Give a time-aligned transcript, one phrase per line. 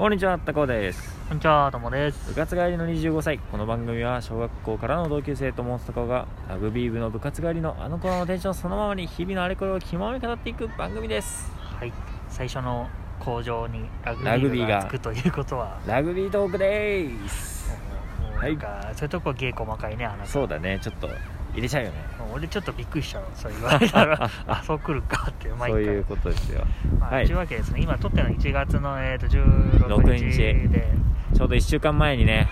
[0.00, 1.14] こんにちは、高尾です。
[1.28, 2.34] こんにちは、ともです部。
[2.34, 3.38] 活帰りの25歳。
[3.38, 11.52] この番組は小学校からの同級生とモンスト高尾がラグビー部の部活帰りのあの頃のテンションそのままに日々のあれこれを気ままに語っていく番組です。
[11.78, 11.92] はい、
[12.30, 13.84] 最初の工場に
[14.24, 17.78] ラグビーがつくということは、ラグビートークでーす。
[18.22, 20.26] もうもうなんか、そういうとこ芸細かいね、あなた。
[20.26, 21.10] そうだね、ちょっと
[21.52, 21.96] 入れちゃうよね。
[22.32, 25.70] 俺ちょっとびっくりしたわそう言われたら、あ、 そう来るかって、毎回。
[25.70, 26.64] そういうことですよ。
[26.98, 27.26] まあはい。
[27.26, 30.88] というわけですね、今撮ってるの1月の、えー、と16日で、
[31.34, 32.48] ちょうど1週間前にね、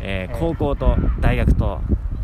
[0.00, 0.38] えーえー。
[0.38, 1.80] 高校と大学と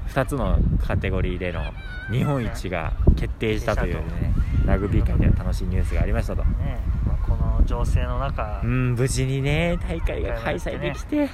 [0.08, 1.62] 2つのカテゴリーでの
[2.10, 4.34] 日本一が決定したというね、
[4.66, 6.44] ラグビー界では楽しいニュースがありましたと。
[6.44, 11.28] ねまあ、この情勢の中、うん、無事にね、大会が開催できて、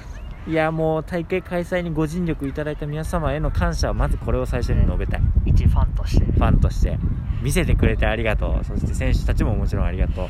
[0.47, 5.21] いや、もう大会開催にご尽力いただいた皆様への感謝は、まずこれを最初に述べたい。
[5.45, 6.97] 一ファンとして、ね、ファンとして、
[7.41, 8.65] 見せてくれてありがとう。
[8.65, 10.29] そして選手たちももちろんありがと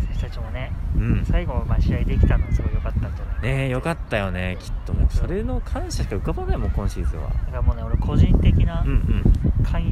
[0.00, 1.00] 選手たちもね、う。
[1.00, 1.24] うん。
[1.24, 7.28] 最後、まあ、試合できたのはすごい良かったんじゃないかなねえ、よかったよね、きっともう、それの感謝しか浮かばないもん、今シーズンは。
[7.28, 9.64] だからもうね、俺個人的なうんうん。
[9.64, 9.84] 解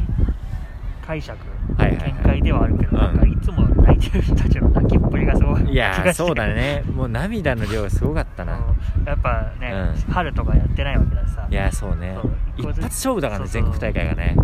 [1.07, 1.39] 解釈、
[1.79, 6.83] 見解ではあるけど、うんなんかいつも泣いてる人たちの泣きっぷりがすごいいやそうだね。
[6.95, 8.57] もう涙の量がすごかったな。
[8.57, 8.61] う
[9.03, 12.17] んやっぱね、うん春とかやってないわけだしさいやー、そうね。
[12.57, 14.37] 一発勝負だからね、全国大会がね。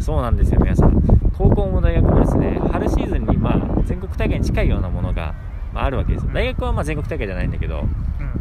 [0.00, 1.02] そうなんですよ、皆さん。
[1.36, 5.34] 高校も大学もですね、春シーズンに、まあ、全国大会に近いようなものが、
[5.72, 6.32] まあ、あるわけですよ。
[6.32, 7.86] 大学はまあ全国大会じゃないんだけど、うん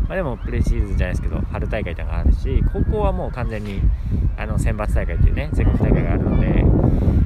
[0.07, 3.81] まあ、でもプレシーズンじゃないですけど春大会っていうのがあるし高校はもう完全に
[4.37, 6.54] あの選抜大会っていうね全国大会があるので、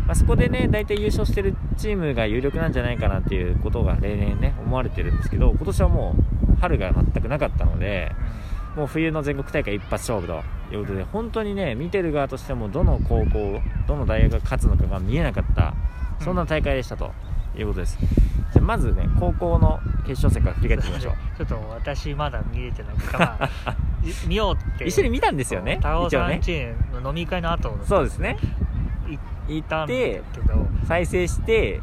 [0.10, 6.16] まあ、そこでね大体優勝してるチームが有力なんじゃないかなっていうことが例年ね思われてるんですけど今年はも
[6.52, 8.12] う春が全くなかったので
[8.76, 10.42] もう冬の全国大会一発勝負と
[10.74, 15.76] いうことで本当にね見てる側としてもどの高校どの大学が勝つのかが見えなかった
[16.24, 17.12] そんな大会でしたと
[17.56, 18.00] いうことです。
[18.52, 21.14] じゃあまずね高校の決勝戦から振り返ってみましょう。
[21.38, 28.38] ちょっと私まだ見れてないから、まあ、い 見ようって一緒に見たんですよね高尾さんチームの飲み会の後そうですね
[29.50, 30.22] 行行って
[30.88, 31.82] 再生して、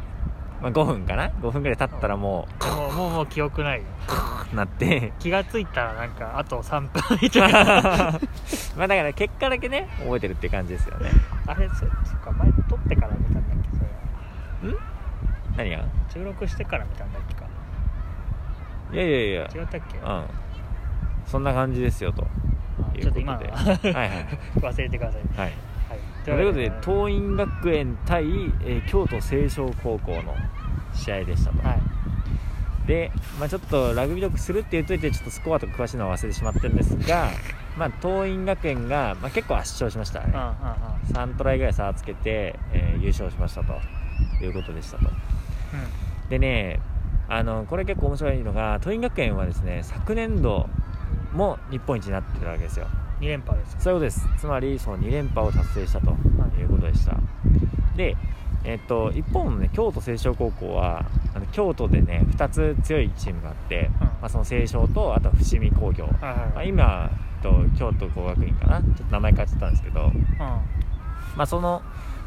[0.61, 3.83] まあ、5分かな？5分ぐらい経ったらもうもうもう記憶ない。
[4.53, 5.11] なって。
[5.19, 8.19] 気がついたらなんかあと3分みたいな。
[8.77, 11.11] まあだから結果だけね覚えてるって感じですよね。
[11.45, 11.89] あれそそっ
[12.21, 13.83] か前撮ってから見たんだっけそ
[14.67, 14.73] れ。
[15.57, 15.83] 何が？
[16.13, 17.43] 収録してから見たんだっけか。
[18.93, 19.41] いやいやいや。
[19.43, 19.97] 違ったっけ？
[19.97, 20.23] うん。
[21.25, 22.25] そんな感じですよと。
[22.81, 24.09] あちょっと今のははいはい。
[24.59, 25.39] 忘れてください。
[25.39, 25.53] はい
[26.27, 28.25] ということで桐蔭学園対、
[28.65, 30.35] えー京都清少高校の
[30.93, 32.87] 試合でしたと、はい。
[32.87, 37.29] で、まあ、ちょっとラグビードッグするって言っといてちょっとスコアとか詳しいのは忘れてしまってるんですが、
[37.77, 40.53] まあ、桐蔭学園が、まあ、結構圧勝しましたね、うんうんうん
[41.07, 43.73] 3トライぐらい差をつけて、えー優勝しましたと。
[44.41, 45.05] いうことでしたと。
[46.29, 46.79] でね
[47.29, 50.67] あのこれ結構面白いのが桐蔭学園はですね昨年度
[51.33, 52.87] も日本一になってるわけですよ
[53.19, 54.27] 2連覇ですそういうことです。
[54.37, 56.63] つまりその2連覇を達成したとい。
[56.63, 57.15] うことでした、
[57.95, 58.17] で
[58.63, 64.05] えっと一方のね京都清少高校はあの京都でね2つ強いチームがあって、うん。
[64.05, 68.81] まあ、その清少とあと伏見工業、はいはいまあ、はい今えっと京都工学院かな。
[68.81, 70.11] ちょっと名前変わっちゃったんですけど。
[71.35, 71.83] まあ、その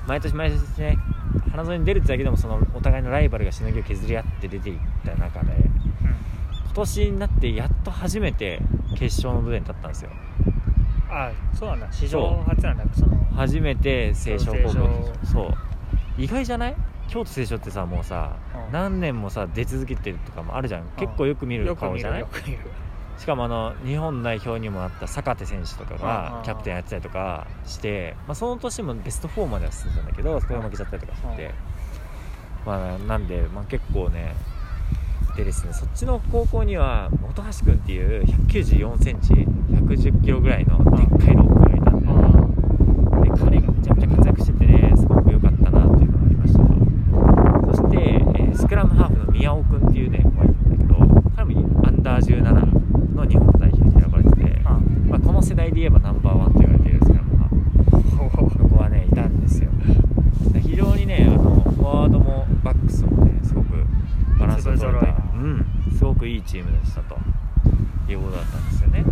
[0.06, 0.96] 毎年毎年ね
[1.50, 5.66] 花園に出るってだけでもそのお互いのライバルがしのぎを削り合って出ていった中でうんうん。
[6.64, 8.60] 今年になってやっと初めて
[8.96, 10.10] 決勝の舞台に立ったんですよ
[11.10, 11.88] あそうなんだ。
[11.90, 12.84] 史上初なんだ。
[12.94, 15.54] その初めて清少高校そう。
[16.18, 16.76] 意外じゃない？
[17.08, 18.72] 京都清少ってさもうさ、うん。
[18.72, 22.26] 何年もさ出続けてるとかもあるじゃん、結構よく見る顔じゃない？
[23.18, 26.02] しかもあの日本代表にもなった坂手選手とかうんうんうん。
[26.38, 31.52] がキャプテンやってたりとかして、まあ、その年もベスト4までは進んだんだけどそこで負けちゃったりとかして、うん。
[32.66, 34.34] まあ、なんで、まあ、結構ね
[35.40, 54.60] でですねそっちの高校には本橋君っていう1 9 4センチ1 1 0キロぐらいのでっかいロックがいたんで,、うんで彼がめちゃめちゃ活躍しててねすごく良かったなっていうのがありましたとそして、えースクラムハーフの宮尾君っていうね子がいるんだけど彼もアンダー17の日本代表に選ばれてて、
[55.08, 59.70] まあ、この世代で言えばナンバーワンと言われているスクラムハーフの子はねいたんですよ
[60.52, 63.68] で非常にねあのフォワードもバックスもねすごく
[64.38, 65.66] バランスの取れた粒揃いなうん
[65.96, 67.16] すごくいいチームでしたと
[68.10, 69.04] いうことだったんですよね。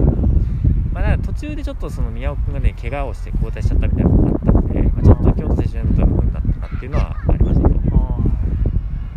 [0.93, 8.25] まあ、だから途中でちょっとその宮尾君がね怪我をして交代しちゃったみたいなのがあったんで、まあ、ちょっと京都選手のところになったなっていうのはありましたと、ま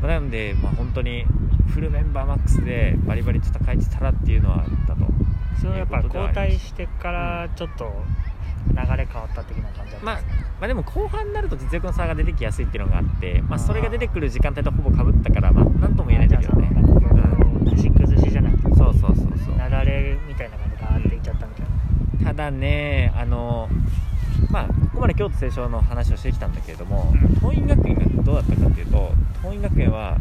[0.04, 1.26] あ、なので、まあ、本当に
[1.74, 5.08] フルメンバーマックスでバリバリ戦えてたらっていうのはあったと
[5.60, 7.92] それはやっぱ交代してからちょっと
[8.70, 16.70] 流れ変わった的な感じだったんまあですね、まあでも後半になると実力の差が出てきやすいっていうのがあって、まあ、それが出てくる時間帯とほぼかぶったから、まあ、なんとも言えないんだけどね、
[18.84, 19.56] そうそうそうそう。
[19.58, 21.66] なだれみたいなのがバーっていっちゃったみたい
[22.20, 23.70] な、ただねあの
[24.50, 29.12] まあここまで京都清少の話をしてきたんだけれども、桐蔭学園がどうだったかっていうと
[29.42, 30.18] 桐蔭学園は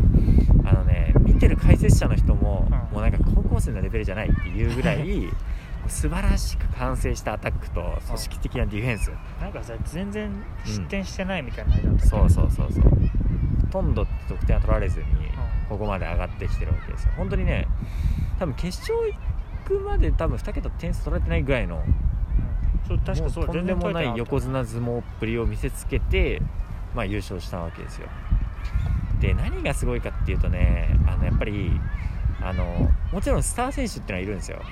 [0.65, 5.29] あのね見てる解説者の人も、もうなんか高校生のレベルじゃないっていうぐらい
[5.89, 9.11] 素晴らしく完成したアタックと組織的なディフェンス、
[9.41, 10.31] なんかさ全然
[10.65, 12.83] 失点してないみたいな、うん、そうそうそうそう。
[12.83, 15.07] ほとんど得点は取られずに
[15.71, 17.13] ここまで上がってきてるわけですよ。
[17.17, 17.69] 本当にね
[18.41, 19.17] 多分決勝行
[19.65, 22.89] くまで多分2桁点数取られてないぐらいのうん。
[22.89, 26.43] そう確かそうもうとんでもない横綱綱相撲っぷりを見せつけて、
[26.95, 28.09] まあ、優勝したわけですよ。
[29.21, 31.71] で何がすごいかっていうとねあのやっぱり
[32.43, 34.63] あのもちろんスター選手っていうのはいるんですよ、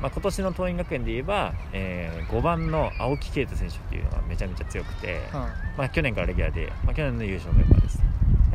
[0.00, 5.42] まあ、今年の桐蔭学園で言えば、え5番の青木啓太選手っていうのがめちゃめちゃ強くて、うん。
[5.42, 7.98] うんまあ、去年からレギュラーで、まあ、去年の優勝メンバーです。
[7.98, 8.04] で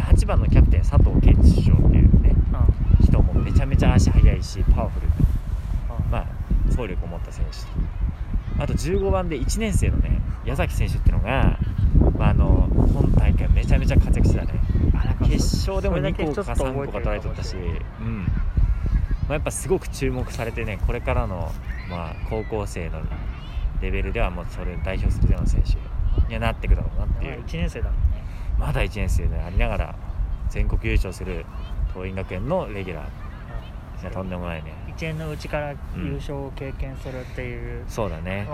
[0.10, 2.34] 8番のキャプテン佐藤健一師匠っていうね
[3.00, 3.06] うん。
[3.06, 5.14] 人もめちゃめちゃ足速いしパワフルで。
[6.06, 6.12] うん。
[6.12, 6.26] まあ、
[6.70, 11.58] 走力を持った選手あと15番で1年生のね矢崎選手っていうのが、
[12.18, 14.60] まあ、あの今大会めちゃめちゃ活躍してたね。
[15.22, 18.24] 決勝でもそれだけ2個かちょっと3個か取られとったし、うん。
[18.24, 18.30] ま
[19.30, 21.52] あ、やっぱすごく注目されてねこれからの、
[21.90, 23.02] まあ、高校生の
[23.82, 25.78] レベルではもうそれを代表するような選手
[26.28, 27.44] にはなっていくだろうなっていう。
[27.44, 28.24] 1年生だもんね
[28.60, 29.96] まだ1年生でありながら
[30.50, 31.46] 全国優勝する
[31.94, 34.02] 桐蔭学園のレギュラー。
[34.02, 34.74] いやとんでもないね。
[34.88, 38.48] 1年のうちから優勝を経験するっていうそうだね。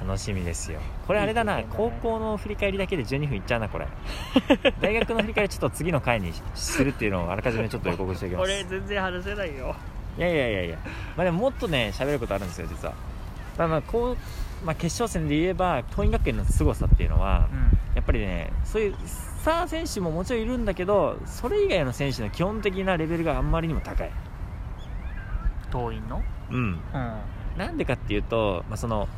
[0.00, 0.80] 楽しみですよ。
[1.06, 1.66] これあれだなね。
[1.70, 3.86] 高校の振り返りだけで12分いっちゃうなこれ。
[4.80, 8.42] 大学の振り返りちょっと次の回にするっていうのをあらかじめちょっと予告しておきます。
[8.42, 9.74] 俺全然話せないよ。
[10.18, 10.78] いやいやいやいや。
[11.16, 12.94] まあでももっとね喋ることあるんですよ実は。
[13.56, 14.16] まあまあこう、
[14.64, 17.78] まあ、決勝戦で言えば桐蔭学園の凄さっていうのはうん。
[17.94, 24.10] やっぱりねそういうスター選手ももちろんいるんだけどそれ以外の選手の基本的なレベルがあんまりにも高い。
[25.70, 26.22] 桐蔭の？
[26.50, 26.56] うん。
[26.56, 26.78] うん。
[27.56, 29.08] なんでかっていうと、まあ、その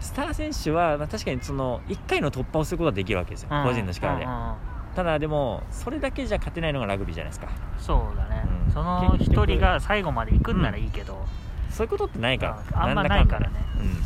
[0.00, 4.54] スター選手は、まあ、確かにその1回の突破をすることはできるわけですよ、個人の力で、うんうんうん。
[4.94, 7.48] ただでもそれだけじゃ勝てないのがラグビーじゃないですか。
[7.78, 8.72] そうだね、うん。
[8.72, 9.46] その結局。
[9.46, 11.24] 一人が最後まで行くんならいいけど、
[11.70, 12.78] そういうことってないから。
[12.78, 13.08] ああんまだ。
[13.08, 13.64] ないからね。
[13.78, 14.02] うん、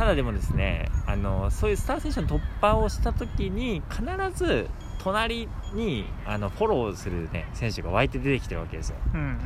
[0.00, 4.02] ただでもですねあのそういうスター選手の突破をした時に必
[4.34, 4.66] ず
[4.98, 8.96] 隣にあのフォローする、ね、選手が湧いて出てきてるわけですよ。
[9.12, 9.38] うんうん。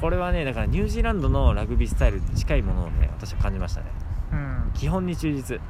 [0.00, 3.86] これはねだからニュージーランドのラグビースタイルに近いものをね私は感じましたね。
[4.32, 4.72] うん。
[4.74, 5.60] 基本に忠実。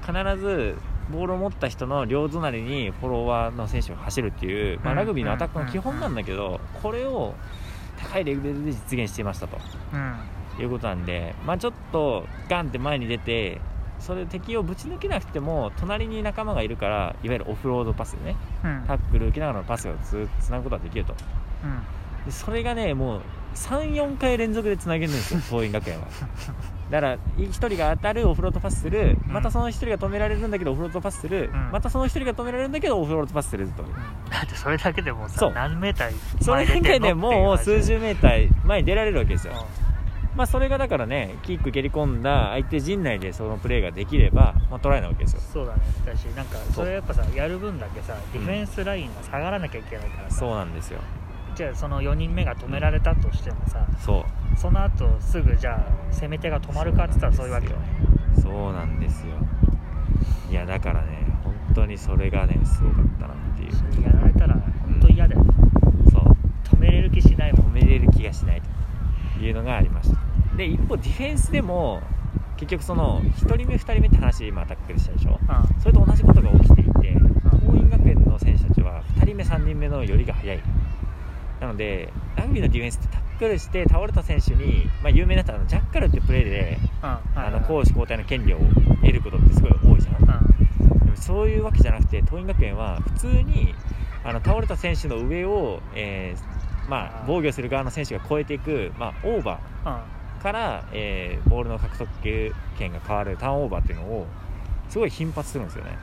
[0.00, 0.76] 必ず
[1.10, 7.34] ボールを持った人の両隣にフォロワーの選手が走るっていう、まあ、うんラグビーのアタックの基本なんだけどこれを
[7.98, 9.58] 高いレベルで実現していましたと。
[9.92, 13.60] うんいうことなんで、まあ、ちょっとガンって前に出て
[13.98, 18.84] それ敵をぶち抜けなくても隣に仲間がいるからいわゆるオフロードパスねうん。
[18.86, 21.14] タックル受けながらのパスをつつなぐことができると。
[21.64, 22.24] うん。
[22.24, 23.20] でそれがねもう
[23.54, 26.06] 34回連続でつなげるんですよ 桐蔭学園は。
[26.90, 29.32] だから1人が当たるオフロードパスするうん。
[29.32, 31.70] またその1人が止められるんだけどオフロードパスする、うん。
[31.72, 33.82] またその1人が止められるんだけどオフロードパスすると。
[34.30, 35.52] だってそれだけでもそう。
[35.52, 36.12] さ何メーター
[36.42, 39.54] それだけでもう数十メーター前に出られるわけですよ、
[40.36, 45.40] まあ、それがだからねキック蹴り込んだ相手陣内でそのプレーができれば、まあ、トライなわけですよ。
[45.40, 45.80] そうだね。
[46.04, 51.00] だしなんかそれやっぱさやる分だけさディフェンスラインが下がらなきゃいけないからさ、そうなんですよ。
[51.54, 54.58] じゃあその4人目が止められたとしてもさそう。
[54.58, 57.78] その後すぐじゃあ攻め手が止まるかって言ったらそういうわけよね
[58.42, 59.32] そうなんですよ。
[60.50, 63.72] いやだからね本当にそれがねすごかったなっていう。
[63.74, 65.42] それやられたら本当嫌だよ、
[66.10, 66.76] そう。
[66.76, 67.66] 止めれる気しないもん。
[67.72, 68.60] 止めれる気がしない
[69.38, 70.25] というのがありました
[70.56, 72.02] で一方ディフェンスでも
[72.56, 75.32] 結局その1人目2人目って話今アタックでしたでしょ？
[75.34, 75.38] う
[75.80, 76.90] それと同じことが起きていて
[77.66, 80.60] 桐蔭学園の選手たちは2人目3人目の寄りが速い。
[81.60, 87.04] なのでラグビーのディフェンスってタックルして倒れた選手に、まあ、有名なったあのジャッカルってプレーでん。
[87.04, 88.58] うんあの攻守交代の権利を
[89.02, 90.16] 得ることってすごい多いじゃん。
[90.16, 90.98] うん。
[91.00, 93.74] でもそういうわけじゃなくて桐蔭学園は普通に
[94.24, 99.92] あの倒れた選手の上を、えーまあ、防御する側の選手が越えていく、まあ、オーバうん。
[99.92, 100.15] ー
[100.46, 102.08] から、えーボールの獲得
[102.78, 104.26] 権が変わるターンオーバーっていうのを
[104.88, 105.98] すごい頻発するんですよね。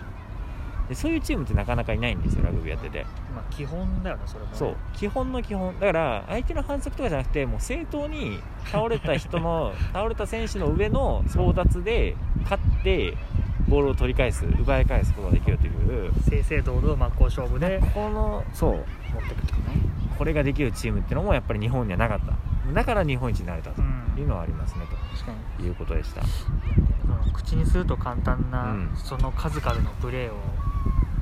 [0.90, 3.06] でそういうチームってなかなかいないんですよラグビーやってて。
[3.34, 4.58] まあ基本だよねそれもね。
[4.58, 4.76] そう。
[4.94, 5.80] 基本の基本。
[5.80, 13.16] だから相手の反則とかじゃなくてもう正当に倒れた人の 倒れた選手の上の争奪で勝って
[13.70, 16.12] ボールを取り返す奪い返すことができるという。
[16.30, 18.72] 正々堂々真っ向勝負でこのそう。
[18.74, 18.84] 持っ
[19.30, 19.62] てくとね。
[20.18, 22.34] これができるチームっていうのもやっぱり日本にはなかった。
[22.74, 23.82] だから日本一になれたと。
[23.82, 23.83] うん
[24.22, 24.86] いうのはありますね
[25.58, 25.64] と。
[25.64, 26.22] いうことでした。
[27.34, 28.92] 口にすると簡単な、うん。
[28.96, 30.36] その数々のプレーを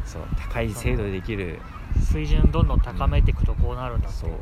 [0.06, 1.60] そう高い精度でできる
[2.00, 4.32] 水準どんどん高めていくとこうなるんだっていう。
[4.32, 4.38] ね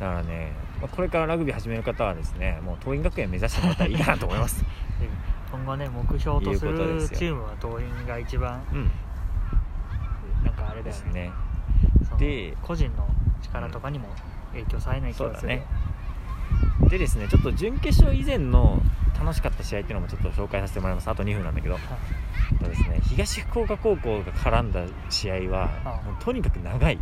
[0.00, 4.62] だからねまあこれからラグビー始める方はですねもう桐蔭学園目指してもらったらいいかなと思います。
[5.00, 5.08] で
[5.52, 8.90] 今後ね目標とすいうことでるチームは桐蔭が一番うん。
[10.44, 10.82] なんかあれだよね。
[10.84, 11.32] ですね。
[12.18, 13.06] で個人の
[13.42, 14.08] 力とかにも
[14.52, 15.64] 影響されない気がすね
[16.92, 18.80] でですねちょっと準決勝以前の
[19.18, 21.08] 楽しかった試合っていうのもちょっと紹介させてもらいます。
[21.08, 21.78] あと2分なんだけど。
[22.52, 26.98] えっとですね東福岡高校が絡んだ試合はあもうとにかく長い。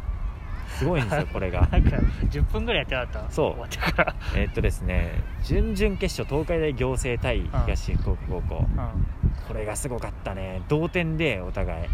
[0.78, 1.66] すごいんですよ これが。
[1.72, 1.96] なんか
[2.30, 3.30] 10分ぐらいやってなかった？
[3.32, 4.38] そう。
[4.38, 5.10] えっとですね
[5.42, 8.56] 準々決勝東海大行政対東福岡高校。
[8.58, 9.06] うん
[9.48, 10.62] これがすごかったね。
[10.68, 11.86] 同点でお互い。
[11.86, 11.90] うん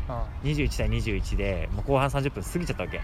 [0.51, 3.01] 21対21でもう後半30分過ぎちゃったわけ。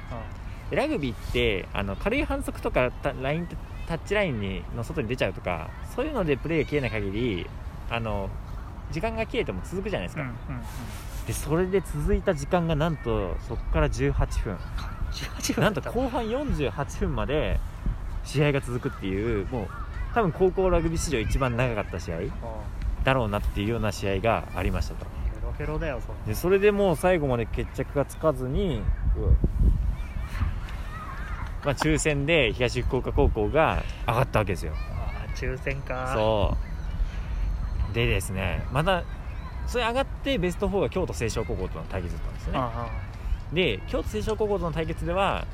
[0.71, 3.49] でラグビーってあの軽い反則とかタライン
[3.93, 7.47] タッチラインにの外に出ちゃうとかそういうのでプレーが切れない限り
[7.91, 8.31] あの
[8.91, 10.63] 時間が切れても続くじゃないですか、うんうんうん。
[11.27, 14.13] でそれで続いた時間がなんとそこから18
[14.45, 14.57] 分。
[15.13, 17.61] 18分なんと後半48分まで
[18.25, 19.69] 試合が続くっていうもう
[20.15, 22.31] 多分高校ラグビー史上一番長かった試合うん
[23.05, 25.05] だろうなっていうような試合がありましたと。
[26.27, 28.81] でそれでもう最後まで決着がつかずに、
[31.64, 34.73] まあ、抽選で東福岡高校が上がったわけですよ。
[34.75, 36.12] あー抽選か。
[36.14, 36.57] そ
[37.90, 37.95] う。
[37.95, 39.04] でですねまた
[39.66, 42.59] それ上がってベスト4が京都清少高校との対決だったんですよね。
[42.61, 42.90] あ
[43.52, 45.47] で京都清少高校との対決では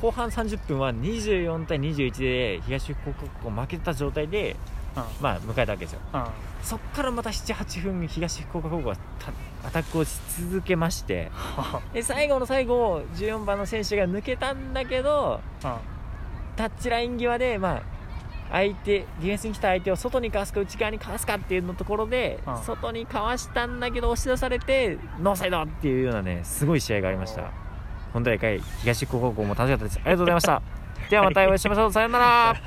[0.00, 4.56] 後半30分は24対21で東福岡高校負けた状態で、
[5.20, 6.00] まあ、迎えたわけですよ。
[6.14, 6.24] うん。
[6.62, 9.32] そっからまた78分東福岡高校がた
[9.68, 10.18] アタックをし
[10.50, 11.30] 続けまして
[11.94, 15.72] で最後の最後14番の選手が抜けたんだけどうん。
[16.56, 17.82] タッチライン際で、まあ、
[18.50, 22.62] 相手ディフェンスに来た相手を外にかわすか内側にかわすかっていうのところで、うん。
[22.62, 27.50] 外にかわしたんだけど押し出されてノーサイドっていうようなねすごい試合がありました。
[28.12, 29.98] 本大会東福岡高校も楽しかったです。
[29.98, 30.62] ありがとうございました。
[31.10, 31.92] ではまたお会いしましょう。
[31.92, 32.56] さようなら